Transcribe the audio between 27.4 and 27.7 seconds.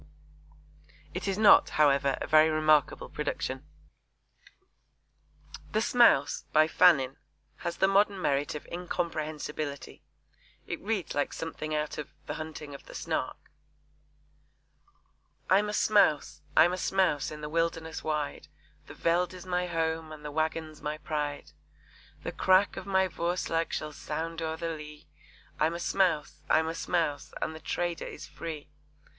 the